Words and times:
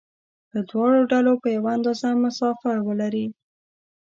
له 0.53 0.59
دواړو 0.69 1.01
ډلو 1.11 1.33
په 1.41 1.47
یوه 1.55 1.69
اندازه 1.77 2.07
مسافه 2.23 2.71
ولري. 2.87 3.27